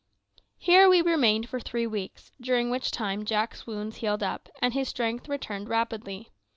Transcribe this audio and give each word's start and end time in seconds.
Here 0.57 0.89
we 0.89 1.03
remained 1.03 1.47
for 1.47 1.59
three 1.59 1.85
weeks, 1.85 2.31
during 2.41 2.71
which 2.71 2.89
time 2.89 3.23
Jack's 3.23 3.67
wounds 3.67 3.97
healed 3.97 4.23
up, 4.23 4.49
and 4.59 4.73
his 4.73 4.89
strength 4.89 5.29
returned 5.29 5.69
rapidly. 5.69 6.31